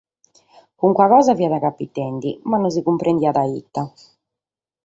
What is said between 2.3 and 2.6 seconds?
ma